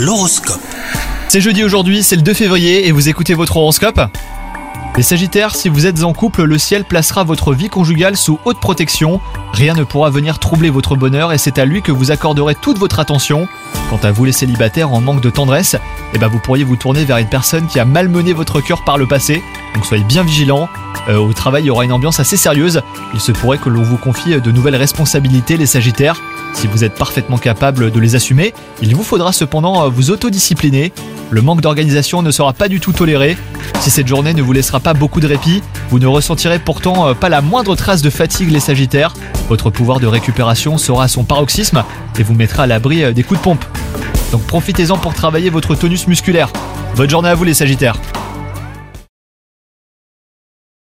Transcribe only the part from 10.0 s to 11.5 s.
venir troubler votre bonheur et